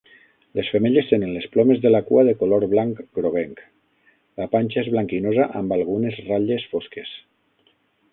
[0.59, 3.61] Les femelles tenen les plomes de la cua de color blanc groguenc;
[4.41, 7.13] la panxa és blanquinosa amb algunes ratlles fosques.